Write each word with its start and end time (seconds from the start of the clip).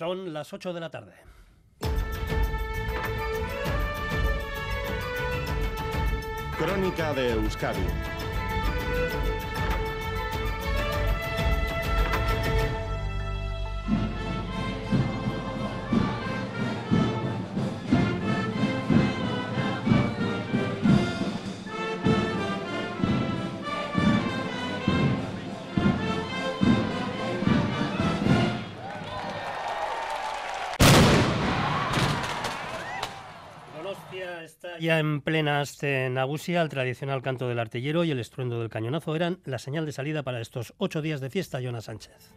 Son 0.00 0.32
las 0.32 0.50
8 0.50 0.72
de 0.72 0.80
la 0.80 0.88
tarde. 0.88 1.12
Crónica 6.56 7.12
de 7.12 7.32
Euskadi 7.32 7.84
ya 34.80 34.98
en 34.98 35.20
plena 35.20 35.62
nagusia, 36.10 36.62
el 36.62 36.68
tradicional 36.68 37.22
canto 37.22 37.48
del 37.48 37.58
artillero 37.58 38.04
y 38.04 38.10
el 38.10 38.20
estruendo 38.20 38.60
del 38.60 38.70
cañonazo 38.70 39.14
eran 39.16 39.40
la 39.44 39.58
señal 39.58 39.86
de 39.86 39.92
salida 39.92 40.22
para 40.22 40.40
estos 40.40 40.74
ocho 40.78 41.02
días 41.02 41.20
de 41.20 41.30
fiesta, 41.30 41.60
Jonas 41.60 41.84
Sánchez. 41.84 42.34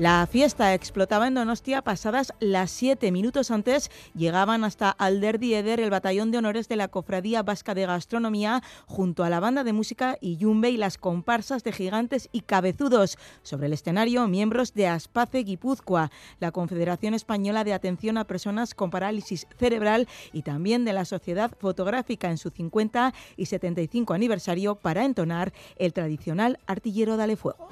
La 0.00 0.26
fiesta 0.26 0.72
explotaba 0.72 1.26
en 1.28 1.34
Donostia 1.34 1.82
pasadas 1.82 2.32
las 2.40 2.70
siete 2.70 3.12
minutos 3.12 3.50
antes. 3.50 3.90
Llegaban 4.14 4.64
hasta 4.64 4.88
Alderdi 4.88 5.52
Eder, 5.52 5.78
el 5.78 5.90
batallón 5.90 6.30
de 6.30 6.38
honores 6.38 6.68
de 6.68 6.76
la 6.76 6.88
Cofradía 6.88 7.42
Vasca 7.42 7.74
de 7.74 7.84
Gastronomía, 7.84 8.62
junto 8.86 9.24
a 9.24 9.28
la 9.28 9.40
banda 9.40 9.62
de 9.62 9.74
música 9.74 10.16
Iyumbe 10.22 10.70
y 10.70 10.78
las 10.78 10.96
comparsas 10.96 11.64
de 11.64 11.72
gigantes 11.72 12.30
y 12.32 12.40
cabezudos. 12.40 13.18
Sobre 13.42 13.66
el 13.66 13.74
escenario, 13.74 14.26
miembros 14.26 14.72
de 14.72 14.88
Aspace 14.88 15.40
Guipúzcoa, 15.40 16.10
la 16.38 16.50
Confederación 16.50 17.12
Española 17.12 17.62
de 17.62 17.74
Atención 17.74 18.16
a 18.16 18.24
Personas 18.24 18.74
con 18.74 18.88
Parálisis 18.88 19.46
Cerebral 19.58 20.08
y 20.32 20.40
también 20.40 20.86
de 20.86 20.94
la 20.94 21.04
Sociedad 21.04 21.50
Fotográfica 21.58 22.30
en 22.30 22.38
su 22.38 22.48
50 22.48 23.12
y 23.36 23.44
75 23.44 24.14
aniversario 24.14 24.76
para 24.76 25.04
entonar 25.04 25.52
el 25.76 25.92
tradicional 25.92 26.58
artillero 26.66 27.18
Dale 27.18 27.36
Fuego. 27.36 27.68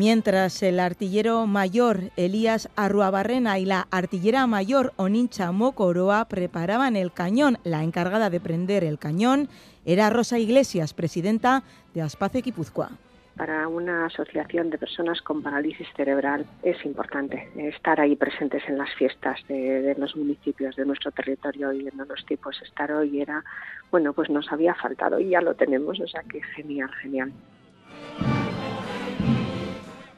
Mientras 0.00 0.62
el 0.62 0.80
artillero 0.80 1.46
mayor 1.46 2.04
Elías 2.16 2.70
Arruabarrena 2.74 3.58
y 3.58 3.66
la 3.66 3.86
artillera 3.90 4.46
mayor 4.46 4.94
Onincha 4.96 5.52
Mocoroa 5.52 6.24
preparaban 6.24 6.96
el 6.96 7.12
cañón, 7.12 7.58
la 7.64 7.82
encargada 7.82 8.30
de 8.30 8.40
prender 8.40 8.82
el 8.82 8.98
cañón 8.98 9.50
era 9.84 10.08
Rosa 10.08 10.38
Iglesias, 10.38 10.94
presidenta 10.94 11.64
de 11.92 12.00
Aspace 12.00 12.40
Guipúzcoa 12.40 12.92
para 13.36 13.68
una 13.68 14.06
asociación 14.06 14.70
de 14.70 14.78
personas 14.78 15.20
con 15.22 15.42
parálisis 15.42 15.86
cerebral 15.96 16.46
es 16.62 16.82
importante 16.84 17.48
estar 17.56 18.00
ahí 18.00 18.16
presentes 18.16 18.62
en 18.68 18.76
las 18.76 18.92
fiestas 18.94 19.38
de, 19.48 19.94
los 19.98 20.16
municipios 20.16 20.76
de 20.76 20.84
nuestro 20.84 21.10
territorio 21.10 21.72
y 21.72 21.88
en 21.88 21.96
los 21.96 22.24
tipos 22.26 22.60
estar 22.62 22.92
hoy 22.92 23.20
era, 23.20 23.42
bueno, 23.90 24.12
pues 24.12 24.28
nos 24.28 24.50
había 24.52 24.74
faltado 24.74 25.20
y 25.20 25.30
ya 25.30 25.40
lo 25.40 25.54
tenemos, 25.54 26.00
o 26.00 26.06
sea 26.06 26.22
que 26.22 26.42
genial, 26.42 26.90
genial. 27.02 27.32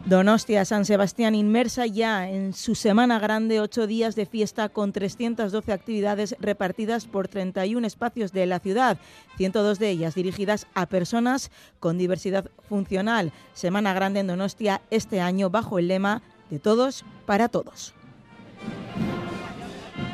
Donostia 0.05 0.65
San 0.65 0.85
Sebastián 0.85 1.37
inmersa 1.37 1.87
ya 1.87 2.29
en 2.29 2.55
su 2.55 2.75
semana 2.75 3.21
grande, 3.21 3.61
ocho 3.61 3.87
días 3.87 4.17
de 4.17 4.27
fiesta 4.27 4.69
con 4.69 4.93
312 4.93 5.73
actividades 5.73 6.35
repartidas 6.41 7.07
por 7.07 7.29
31 7.29 7.87
espacios 7.87 8.33
de 8.33 8.47
la 8.47 8.59
ciudad, 8.59 8.99
102 9.37 9.79
de 9.79 9.91
ellas 9.91 10.17
dirigidas 10.17 10.67
a 10.75 10.87
personas 10.87 11.53
con 11.79 11.99
diversidad 11.99 12.51
funcional. 12.69 13.33
Semana 13.55 13.95
grande 13.95 14.21
en 14.21 14.27
Donostia 14.27 14.83
este 14.91 15.21
año 15.21 15.51
bajo 15.51 15.79
el 15.79 15.87
lema 15.87 16.21
de 16.51 16.59
todos 16.59 17.05
para 17.25 17.49
todos. 17.49 17.95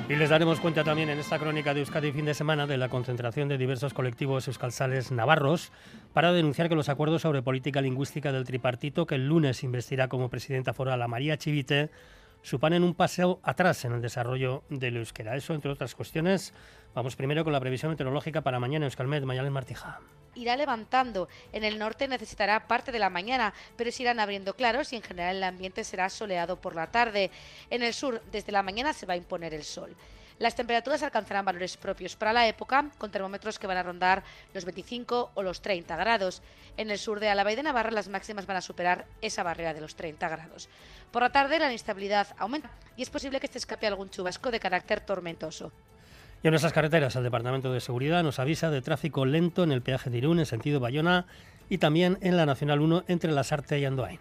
Y 0.08 0.16
les 0.16 0.30
daremos 0.30 0.58
cuenta 0.58 0.84
también 0.84 1.10
en 1.10 1.18
esta 1.18 1.38
crónica 1.38 1.74
de 1.74 1.80
Euskadi 1.80 2.12
fin 2.12 2.24
de 2.24 2.32
semana 2.32 2.66
de 2.66 2.78
la 2.78 2.88
concentración 2.88 3.48
de 3.48 3.58
diversos 3.58 3.92
colectivos 3.92 4.48
euskalsales 4.48 5.12
navarros 5.12 5.70
para 6.18 6.32
denunciar 6.32 6.68
que 6.68 6.74
los 6.74 6.88
acuerdos 6.88 7.22
sobre 7.22 7.42
política 7.42 7.80
lingüística 7.80 8.32
del 8.32 8.44
tripartito 8.44 9.06
que 9.06 9.14
el 9.14 9.28
lunes 9.28 9.62
investirá 9.62 10.08
como 10.08 10.28
presidenta 10.28 10.74
foral 10.74 11.00
a 11.00 11.06
María 11.06 11.38
Chivite 11.38 11.90
suponen 12.42 12.82
un 12.82 12.94
paseo 12.94 13.38
atrás 13.44 13.84
en 13.84 13.92
el 13.92 14.02
desarrollo 14.02 14.64
del 14.68 14.96
euskera. 14.96 15.36
Eso, 15.36 15.54
entre 15.54 15.70
otras 15.70 15.94
cuestiones, 15.94 16.54
vamos 16.92 17.14
primero 17.14 17.44
con 17.44 17.52
la 17.52 17.60
previsión 17.60 17.92
meteorológica 17.92 18.40
para 18.40 18.58
mañana 18.58 18.86
Euskalmed, 18.86 19.22
Mayalen 19.22 19.52
Martija 19.52 20.00
irá 20.34 20.56
levantando. 20.56 21.28
En 21.52 21.62
el 21.62 21.78
norte 21.78 22.08
necesitará 22.08 22.66
parte 22.66 22.90
de 22.90 22.98
la 22.98 23.10
mañana, 23.10 23.54
pero 23.76 23.92
se 23.92 24.02
irán 24.02 24.18
abriendo 24.18 24.54
claros 24.54 24.92
y 24.92 24.96
en 24.96 25.02
general 25.02 25.36
el 25.36 25.44
ambiente 25.44 25.84
será 25.84 26.08
soleado 26.10 26.60
por 26.60 26.74
la 26.74 26.88
tarde. 26.88 27.30
En 27.70 27.84
el 27.84 27.94
sur, 27.94 28.22
desde 28.32 28.50
la 28.50 28.64
mañana 28.64 28.92
se 28.92 29.06
va 29.06 29.14
a 29.14 29.16
imponer 29.16 29.54
el 29.54 29.62
sol. 29.62 29.96
Las 30.38 30.54
temperaturas 30.54 31.02
alcanzarán 31.02 31.44
valores 31.44 31.76
propios 31.76 32.14
para 32.14 32.32
la 32.32 32.46
época, 32.46 32.86
con 32.98 33.10
termómetros 33.10 33.58
que 33.58 33.66
van 33.66 33.76
a 33.76 33.82
rondar 33.82 34.22
los 34.54 34.64
25 34.64 35.32
o 35.34 35.42
los 35.42 35.60
30 35.60 35.96
grados. 35.96 36.42
En 36.76 36.90
el 36.90 36.98
sur 36.98 37.18
de 37.18 37.28
Álava 37.28 37.52
y 37.52 37.56
de 37.56 37.64
Navarra 37.64 37.90
las 37.90 38.08
máximas 38.08 38.46
van 38.46 38.56
a 38.56 38.60
superar 38.60 39.06
esa 39.20 39.42
barrera 39.42 39.74
de 39.74 39.80
los 39.80 39.96
30 39.96 40.28
grados. 40.28 40.68
Por 41.10 41.22
la 41.22 41.30
tarde 41.30 41.58
la 41.58 41.66
inestabilidad 41.66 42.28
aumenta 42.38 42.70
y 42.96 43.02
es 43.02 43.10
posible 43.10 43.40
que 43.40 43.48
se 43.48 43.58
escape 43.58 43.88
algún 43.88 44.10
chubasco 44.10 44.52
de 44.52 44.60
carácter 44.60 45.00
tormentoso. 45.00 45.72
Y 46.40 46.46
en 46.46 46.52
nuestras 46.52 46.72
carreteras, 46.72 47.16
el 47.16 47.24
Departamento 47.24 47.72
de 47.72 47.80
Seguridad 47.80 48.22
nos 48.22 48.38
avisa 48.38 48.70
de 48.70 48.80
tráfico 48.80 49.26
lento 49.26 49.64
en 49.64 49.72
el 49.72 49.82
peaje 49.82 50.08
de 50.08 50.18
Irún 50.18 50.38
en 50.38 50.46
sentido 50.46 50.78
Bayona 50.78 51.26
y 51.68 51.78
también 51.78 52.16
en 52.20 52.36
la 52.36 52.46
Nacional 52.46 52.80
1 52.80 53.04
entre 53.08 53.32
Las 53.32 53.50
Arte 53.50 53.80
y 53.80 53.84
Andoain. 53.84 54.20